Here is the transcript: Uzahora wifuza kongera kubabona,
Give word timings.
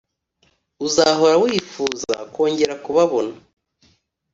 Uzahora 0.85 1.35
wifuza 1.43 2.13
kongera 2.33 2.73
kubabona, 2.83 3.33